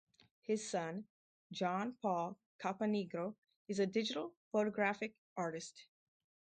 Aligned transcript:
His 0.41 0.67
son, 0.67 1.05
John 1.51 1.95
Paul 2.01 2.35
Caponigro, 2.59 3.35
is 3.67 3.77
a 3.77 3.85
digital 3.85 4.33
photographic 4.51 5.13
artist. 5.37 5.85